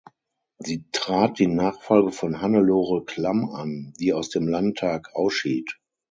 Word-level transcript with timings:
Sie 0.57 0.85
trat 0.91 1.37
die 1.37 1.45
Nachfolge 1.45 2.11
von 2.11 2.41
Hannelore 2.41 3.05
Klamm 3.05 3.51
an, 3.51 3.93
die 3.99 4.13
aus 4.13 4.29
dem 4.31 4.47
Landtag 4.47 5.13
ausschied. 5.13 5.77